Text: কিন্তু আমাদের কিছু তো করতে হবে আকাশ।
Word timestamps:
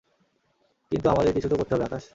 কিন্তু 0.91 1.07
আমাদের 1.09 1.31
কিছু 1.33 1.47
তো 1.49 1.55
করতে 1.55 1.73
হবে 1.75 1.85
আকাশ। 1.85 2.03